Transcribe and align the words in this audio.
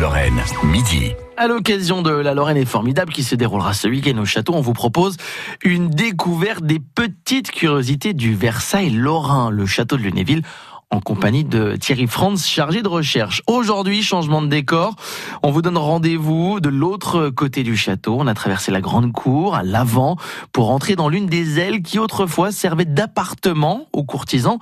Lorraine, 0.00 0.42
midi. 0.64 1.12
À 1.36 1.46
l'occasion 1.46 2.02
de 2.02 2.10
la 2.10 2.34
Lorraine 2.34 2.56
est 2.56 2.64
formidable 2.64 3.12
qui 3.12 3.22
se 3.22 3.36
déroulera 3.36 3.74
ce 3.74 3.86
week-end 3.86 4.18
au 4.18 4.24
château, 4.24 4.54
on 4.54 4.60
vous 4.60 4.72
propose 4.72 5.16
une 5.62 5.88
découverte 5.88 6.64
des 6.64 6.80
petites 6.80 7.52
curiosités 7.52 8.12
du 8.12 8.34
Versailles 8.34 8.90
lorrain, 8.90 9.50
le 9.50 9.66
château 9.66 9.96
de 9.96 10.02
Lunéville 10.02 10.42
en 10.94 11.00
compagnie 11.00 11.42
de 11.42 11.74
Thierry 11.74 12.06
Franz, 12.06 12.46
chargé 12.48 12.80
de 12.80 12.88
recherche. 12.88 13.42
Aujourd'hui, 13.48 14.00
changement 14.02 14.40
de 14.42 14.46
décor. 14.46 14.94
On 15.42 15.50
vous 15.50 15.60
donne 15.60 15.76
rendez-vous 15.76 16.60
de 16.60 16.68
l'autre 16.68 17.30
côté 17.30 17.64
du 17.64 17.76
château. 17.76 18.16
On 18.20 18.28
a 18.28 18.34
traversé 18.34 18.70
la 18.70 18.80
grande 18.80 19.10
cour 19.12 19.56
à 19.56 19.64
l'avant 19.64 20.16
pour 20.52 20.70
entrer 20.70 20.94
dans 20.94 21.08
l'une 21.08 21.26
des 21.26 21.58
ailes 21.58 21.82
qui 21.82 21.98
autrefois 21.98 22.52
servait 22.52 22.84
d'appartement 22.84 23.88
aux 23.92 24.04
courtisans 24.04 24.58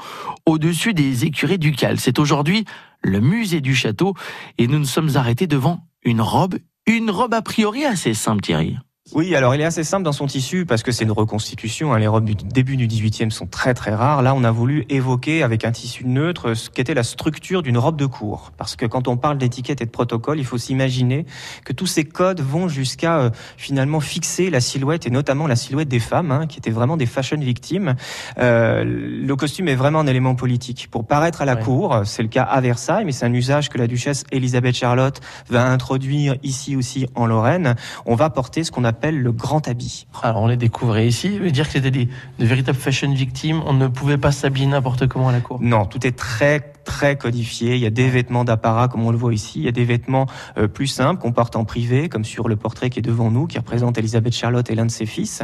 au-dessus 0.47 0.95
des 0.95 1.27
écuries 1.27 1.59
ducales. 1.59 2.01
C'est 2.01 2.19
aujourd'hui 2.19 2.65
le 3.03 3.21
musée 3.21 3.61
du 3.61 3.75
château 3.75 4.15
et 4.57 4.67
nous 4.69 4.79
nous 4.79 4.87
sommes 4.87 5.11
arrêtés 5.17 5.47
devant 5.47 5.87
une 6.03 6.23
robe, 6.23 6.57
une 6.87 7.11
robe 7.11 7.35
a 7.35 7.43
priori 7.43 7.85
assez 7.85 8.15
simple 8.15 8.41
Thierry. 8.41 8.79
Oui, 9.15 9.37
alors 9.37 9.55
il 9.55 9.61
est 9.61 9.65
assez 9.65 9.85
simple 9.85 10.05
dans 10.05 10.13
son 10.13 10.27
tissu 10.27 10.65
parce 10.65 10.83
que 10.83 10.91
c'est 10.91 11.05
une 11.05 11.13
reconstitution. 11.13 11.93
Hein. 11.93 11.99
Les 11.99 12.07
robes 12.07 12.25
du 12.25 12.35
début 12.35 12.79
du 12.79 12.89
18e 12.89 13.29
sont 13.29 13.47
très 13.47 13.75
très 13.75 13.95
rares. 13.95 14.23
Là, 14.23 14.35
on 14.35 14.43
a 14.43 14.51
voulu 14.51 14.87
évoquer 14.89 15.43
avec 15.43 15.67
un 15.67 15.71
tissu 15.71 16.07
neutre 16.07 16.55
ce 16.55 16.71
qu'était 16.71 16.95
la 16.95 17.03
structure 17.03 17.63
d'une 17.63 17.77
robe 17.77 17.99
de 17.99 18.07
cour. 18.07 18.53
Parce 18.57 18.75
que 18.75 18.87
quand 18.87 19.09
on 19.09 19.19
parle 19.19 19.37
d'étiquette 19.37 19.83
et 19.83 19.85
de 19.85 19.91
protocole, 19.91 20.39
il 20.39 20.47
faut 20.47 20.57
s'imaginer 20.57 21.27
que 21.67 21.75
tous 21.75 21.87
ces 21.87 22.05
codes 22.05 22.41
vont 22.41 22.69
jusqu'à 22.69 23.19
euh, 23.19 23.31
finalement 23.59 24.01
fixer 24.01 24.49
la 24.49 24.63
silhouette 24.63 25.07
et 25.07 25.11
notamment 25.11 25.47
la 25.47 25.57
silhouette 25.57 25.89
des 25.89 26.01
femmes, 26.01 26.31
hein, 26.31 26.47
qui 26.47 26.57
étaient 26.57 26.71
vraiment 26.71 26.97
des 26.97 27.05
fashion 27.05 27.39
victimes. 27.39 27.97
Euh, 28.39 28.83
le 28.83 29.37
costume 29.37 29.69
est 29.69 29.75
vraiment 29.75 30.01
un 30.01 30.07
élément 30.07 30.37
politique. 30.37 30.89
Pour 30.91 31.07
paraître 31.07 31.43
à 31.43 31.45
la 31.45 31.57
cour, 31.57 32.01
c'est 32.07 32.23
le 32.23 32.29
cas 32.29 32.45
à 32.45 32.63
Versailles, 32.63 33.05
mais 33.05 33.13
c'est 33.13 33.27
un 33.27 33.35
usage 33.35 33.69
que 33.69 33.77
la 33.77 33.89
duchesse 33.89 34.25
Elisabeth 34.33 34.75
Charlotte 34.75 35.21
va 35.51 35.67
introduire 35.67 36.37
ici 36.43 36.77
aussi 36.77 37.07
en 37.15 37.27
Lorraine. 37.27 37.75
On 38.07 38.15
va 38.15 38.31
porter 38.31 38.65
ce 38.65 38.71
qu'on 38.71 38.85
appelle 38.85 39.02
le 39.11 39.33
grand 39.33 39.67
habit. 39.69 40.07
Alors 40.23 40.43
on 40.43 40.47
les 40.47 40.57
découvrait 40.57 41.07
ici, 41.07 41.39
veut 41.39 41.51
dire 41.51 41.67
que 41.67 41.73
c'était 41.73 41.91
des, 41.91 42.09
de 42.39 42.47
véritables 42.47 42.79
fashion 42.79 43.13
victimes, 43.13 43.63
on 43.67 43.73
ne 43.73 43.89
pouvait 43.89 44.19
pas 44.19 44.33
s'habiller 44.33 44.67
n'importe 44.67 45.09
comment 45.09 45.29
à 45.29 45.33
la 45.33 45.41
cour. 45.41 45.59
Non, 45.61 45.87
tout 45.87 46.07
est 46.07 46.17
très 46.17 46.73
très 46.85 47.17
codifié. 47.17 47.75
Il 47.75 47.81
y 47.81 47.87
a 47.87 47.91
des 47.91 48.09
vêtements 48.09 48.45
d'apparat, 48.45 48.89
comme 48.89 49.07
on 49.07 49.11
le 49.11 49.17
voit 49.17 49.33
ici. 49.33 49.61
Il 49.61 49.65
y 49.65 49.69
a 49.69 49.73
des 49.73 49.85
vêtements 49.85 50.27
euh, 50.59 50.69
plus 50.69 50.87
simples 50.87 51.21
qu'on 51.21 51.33
porte 51.33 51.57
en 51.57 51.65
privé, 51.65 52.09
comme 52.09 52.25
sur 52.25 52.49
le 52.49 52.57
portrait 52.57 52.91
qui 52.91 52.99
est 52.99 53.03
devant 53.03 53.31
nous, 53.31 53.47
qui 53.47 53.59
représente 53.59 53.99
Elisabeth 53.99 54.35
Charlotte 54.35 54.69
et 54.71 54.75
l'un 54.75 54.87
de 54.87 54.91
ses 54.91 55.07
fils. 55.07 55.43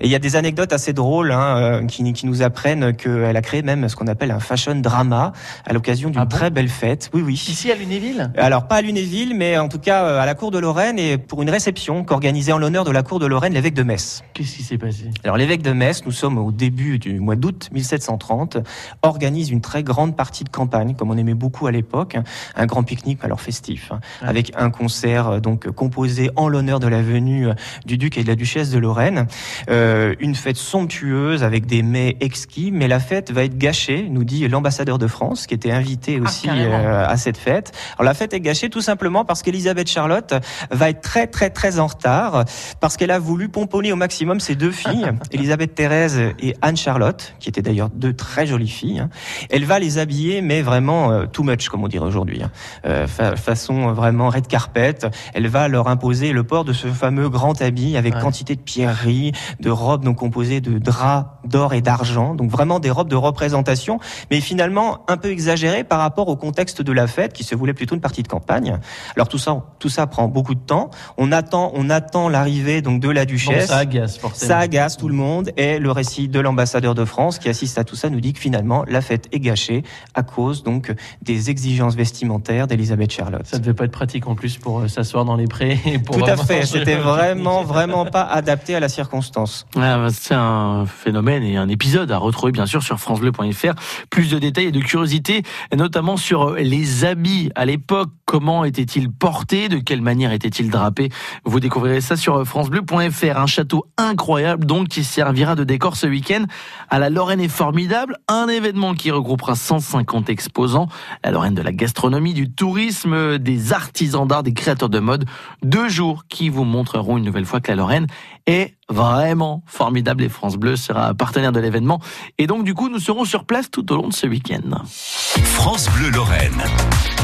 Et 0.00 0.06
il 0.06 0.10
y 0.10 0.14
a 0.14 0.18
des 0.18 0.36
anecdotes 0.36 0.72
assez 0.72 0.92
drôles 0.92 1.32
hein, 1.32 1.56
euh, 1.56 1.86
qui, 1.86 2.12
qui, 2.12 2.26
nous 2.26 2.42
apprennent 2.42 2.94
qu'elle 2.94 3.36
a 3.36 3.42
créé 3.42 3.62
même 3.62 3.88
ce 3.88 3.96
qu'on 3.96 4.06
appelle 4.06 4.30
un 4.30 4.40
fashion 4.40 4.74
drama 4.76 5.32
à 5.64 5.72
l'occasion 5.72 6.10
d'une 6.10 6.20
ah 6.20 6.26
très 6.26 6.50
belle 6.50 6.68
fête. 6.68 7.10
Oui, 7.14 7.22
oui. 7.22 7.34
Ici 7.34 7.70
à 7.70 7.74
Lunéville? 7.74 8.30
Alors 8.36 8.68
pas 8.68 8.76
à 8.76 8.82
Lunéville, 8.82 9.34
mais 9.34 9.58
en 9.58 9.68
tout 9.68 9.78
cas 9.78 10.04
euh, 10.04 10.20
à 10.20 10.26
la 10.26 10.34
cour 10.34 10.50
de 10.50 10.58
Lorraine 10.58 10.98
et 10.98 11.18
pour 11.18 11.42
une 11.42 11.50
réception 11.50 12.04
qu'organisait 12.04 12.52
en 12.52 12.58
l'honneur 12.58 12.75
de 12.84 12.90
la 12.90 13.02
cour 13.02 13.18
de 13.18 13.26
Lorraine 13.26 13.54
l'évêque 13.54 13.74
de 13.74 13.82
Metz. 13.82 14.22
Qu'est-ce 14.34 14.56
qui 14.56 14.62
s'est 14.62 14.78
passé? 14.78 15.10
Alors 15.24 15.36
l'évêque 15.36 15.62
de 15.62 15.72
Metz, 15.72 16.04
nous 16.04 16.12
sommes 16.12 16.36
au 16.38 16.52
début 16.52 16.98
du 16.98 17.20
mois 17.20 17.36
d'août 17.36 17.68
1730, 17.72 18.58
organise 19.02 19.50
une 19.50 19.60
très 19.60 19.82
grande 19.82 20.16
partie 20.16 20.44
de 20.44 20.48
campagne, 20.48 20.94
comme 20.94 21.10
on 21.10 21.16
aimait 21.16 21.34
beaucoup 21.34 21.66
à 21.66 21.70
l'époque, 21.70 22.16
un 22.54 22.66
grand 22.66 22.82
pique-nique 22.82 23.20
alors 23.22 23.40
festif, 23.40 23.92
hein, 23.92 24.00
avec 24.20 24.52
un 24.56 24.70
concert 24.70 25.28
euh, 25.28 25.40
donc 25.40 25.70
composé 25.70 26.30
en 26.36 26.48
l'honneur 26.48 26.80
de 26.80 26.88
la 26.88 27.02
venue 27.02 27.48
euh, 27.48 27.54
du 27.86 27.98
duc 27.98 28.18
et 28.18 28.22
de 28.22 28.28
la 28.28 28.34
duchesse 28.34 28.70
de 28.70 28.78
Lorraine, 28.78 29.26
euh, 29.70 30.14
une 30.20 30.34
fête 30.34 30.56
somptueuse 30.56 31.42
avec 31.42 31.66
des 31.66 31.82
mets 31.82 32.16
exquis, 32.20 32.70
mais 32.72 32.88
la 32.88 33.00
fête 33.00 33.30
va 33.30 33.44
être 33.44 33.56
gâchée, 33.56 34.06
nous 34.10 34.24
dit 34.24 34.46
l'ambassadeur 34.48 34.98
de 34.98 35.06
France 35.06 35.46
qui 35.46 35.54
était 35.54 35.70
invité 35.70 36.18
ah, 36.20 36.24
aussi 36.24 36.48
à 36.48 37.16
cette 37.16 37.36
fête. 37.36 37.72
Alors 37.98 38.04
la 38.04 38.14
fête 38.14 38.34
est 38.34 38.40
gâchée 38.40 38.70
tout 38.70 38.80
simplement 38.80 39.24
parce 39.24 39.42
qu'Elisabeth 39.42 39.88
Charlotte 39.88 40.34
va 40.70 40.90
être 40.90 41.00
très 41.00 41.26
très 41.26 41.50
très 41.50 41.78
en 41.78 41.86
retard 41.86 42.44
parce 42.80 42.96
qu'elle 42.96 43.10
a 43.10 43.18
voulu 43.18 43.48
pomponner 43.48 43.92
au 43.92 43.96
maximum 43.96 44.40
ses 44.40 44.54
deux 44.54 44.70
filles, 44.70 45.10
Elisabeth 45.32 45.74
Thérèse 45.74 46.20
et 46.38 46.54
Anne 46.62 46.76
Charlotte, 46.76 47.34
qui 47.40 47.48
étaient 47.48 47.62
d'ailleurs 47.62 47.90
deux 47.90 48.14
très 48.14 48.46
jolies 48.46 48.68
filles. 48.68 49.06
Elle 49.50 49.64
va 49.64 49.78
les 49.78 49.98
habiller, 49.98 50.42
mais 50.42 50.62
vraiment 50.62 51.26
too 51.26 51.42
much, 51.42 51.68
comme 51.68 51.84
on 51.84 51.88
dirait 51.88 52.06
aujourd'hui, 52.06 52.42
hein. 52.42 52.50
euh, 52.86 53.06
façon 53.06 53.92
vraiment 53.92 54.28
red 54.28 54.46
carpet. 54.46 54.98
Elle 55.34 55.48
va 55.48 55.68
leur 55.68 55.88
imposer 55.88 56.32
le 56.32 56.44
port 56.44 56.64
de 56.64 56.72
ce 56.72 56.88
fameux 56.88 57.28
grand 57.28 57.60
habit 57.60 57.96
avec 57.96 58.18
quantité 58.18 58.56
de 58.56 58.60
pierreries, 58.60 59.32
de 59.60 59.70
robes 59.70 60.04
donc 60.04 60.16
composées 60.16 60.60
de 60.60 60.78
draps 60.78 61.26
d'or 61.44 61.74
et 61.74 61.80
d'argent, 61.80 62.34
donc 62.34 62.50
vraiment 62.50 62.80
des 62.80 62.90
robes 62.90 63.08
de 63.08 63.16
représentation, 63.16 63.98
mais 64.30 64.40
finalement 64.40 65.04
un 65.08 65.16
peu 65.16 65.30
exagérées 65.30 65.84
par 65.84 65.98
rapport 65.98 66.28
au 66.28 66.36
contexte 66.36 66.82
de 66.82 66.92
la 66.92 67.06
fête 67.06 67.32
qui 67.32 67.44
se 67.44 67.54
voulait 67.54 67.74
plutôt 67.74 67.94
une 67.94 68.00
partie 68.00 68.22
de 68.22 68.28
campagne. 68.28 68.78
Alors 69.14 69.28
tout 69.28 69.38
ça, 69.38 69.64
tout 69.78 69.88
ça 69.88 70.06
prend 70.06 70.28
beaucoup 70.28 70.54
de 70.54 70.60
temps. 70.60 70.90
On 71.18 71.32
attend, 71.32 71.72
on 71.74 71.90
attend 71.90 72.28
l'arrivée 72.28 72.55
donc 72.82 73.00
de 73.00 73.10
la 73.10 73.24
duchesse. 73.24 73.68
ça 73.68 73.78
agace 73.78 74.18
forcément. 74.18 74.48
Ça 74.48 74.58
agace 74.58 74.96
tout 74.96 75.08
le 75.08 75.14
monde 75.14 75.50
et 75.56 75.78
le 75.78 75.90
récit 75.90 76.28
de 76.28 76.40
l'ambassadeur 76.40 76.94
de 76.94 77.04
France 77.04 77.38
qui 77.38 77.48
assiste 77.48 77.78
à 77.78 77.84
tout 77.84 77.96
ça 77.96 78.10
nous 78.10 78.20
dit 78.20 78.32
que 78.32 78.40
finalement 78.40 78.84
la 78.88 79.00
fête 79.00 79.28
est 79.32 79.40
gâchée 79.40 79.82
à 80.14 80.22
cause 80.22 80.62
donc 80.62 80.92
des 81.22 81.50
exigences 81.50 81.94
vestimentaires 81.94 82.66
d'Elisabeth 82.66 83.12
Charlotte. 83.12 83.46
Ça 83.46 83.58
ne 83.58 83.62
devait 83.62 83.74
pas 83.74 83.84
être 83.84 83.92
pratique 83.92 84.26
en 84.26 84.34
plus 84.34 84.56
pour 84.56 84.80
euh, 84.80 84.88
s'asseoir 84.88 85.24
dans 85.24 85.36
les 85.36 85.46
prés. 85.46 85.78
Et 85.86 85.98
pour 85.98 86.16
Tout 86.16 86.24
à 86.24 86.36
fait, 86.36 86.64
c'était 86.66 86.96
vraiment, 86.96 87.62
vraiment 87.62 88.04
pas 88.04 88.22
adapté 88.22 88.74
à 88.74 88.80
la 88.80 88.88
circonstance. 88.88 89.66
Bah, 89.74 90.08
c'est 90.12 90.34
un 90.34 90.86
phénomène 90.86 91.42
et 91.42 91.56
un 91.56 91.68
épisode 91.68 92.10
à 92.10 92.18
retrouver 92.18 92.52
bien 92.52 92.66
sûr 92.66 92.82
sur 92.82 92.98
francebleu.fr. 92.98 93.74
Plus 94.10 94.30
de 94.30 94.38
détails 94.38 94.66
et 94.66 94.72
de 94.72 94.80
curiosités, 94.80 95.42
notamment 95.74 96.16
sur 96.16 96.50
euh, 96.50 96.56
les 96.58 97.04
habits 97.04 97.50
à 97.54 97.64
l'époque. 97.64 98.10
Comment 98.24 98.64
étaient-ils 98.64 99.10
portés? 99.10 99.68
De 99.68 99.78
quelle 99.78 100.02
manière 100.02 100.32
étaient-ils 100.32 100.70
drapés? 100.70 101.10
Vous 101.44 101.60
découvrirez 101.60 102.00
ça 102.00 102.16
sur 102.16 102.36
euh, 102.36 102.44
francebleu.fr. 102.46 103.38
Un 103.38 103.46
château 103.46 103.86
incroyable 103.98 104.64
donc 104.64 104.88
qui 104.88 105.04
servira 105.04 105.54
de 105.54 105.64
décor 105.64 105.96
ce 105.96 106.06
week-end 106.06 106.44
à 106.88 106.98
la 106.98 107.10
Lorraine 107.10 107.40
est 107.40 107.48
formidable. 107.48 108.16
Un 108.28 108.48
événement 108.48 108.94
qui 108.94 109.10
regroupera 109.10 109.54
150 109.54 110.30
exposants 110.30 110.88
la 111.24 111.30
Lorraine 111.30 111.54
de 111.54 111.62
la 111.62 111.72
gastronomie, 111.72 112.34
du 112.34 112.50
tourisme, 112.50 113.38
des 113.38 113.72
artisans 113.72 114.26
d'art, 114.26 114.42
des 114.42 114.54
créateurs 114.54 114.88
de 114.88 114.98
mode. 114.98 115.24
Deux 115.62 115.88
jours 115.88 116.24
qui 116.28 116.48
vous 116.48 116.64
montreront 116.64 117.16
une 117.16 117.24
nouvelle 117.24 117.44
fois 117.44 117.60
que 117.60 117.70
la 117.70 117.76
Lorraine 117.76 118.06
est 118.46 118.74
vraiment 118.88 119.62
formidable 119.66 120.22
et 120.22 120.28
France 120.28 120.56
Bleu 120.56 120.76
sera 120.76 121.14
partenaire 121.14 121.52
de 121.52 121.60
l'événement. 121.60 122.00
Et 122.38 122.46
donc, 122.46 122.64
du 122.64 122.74
coup, 122.74 122.88
nous 122.88 123.00
serons 123.00 123.24
sur 123.24 123.44
place 123.44 123.70
tout 123.70 123.92
au 123.92 123.96
long 123.96 124.08
de 124.08 124.14
ce 124.14 124.26
week-end. 124.26 124.84
France 124.86 125.88
Bleu 125.90 126.10
Lorraine. 126.10 126.62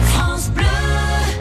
France 0.05 0.51
Bleu. 0.51 0.92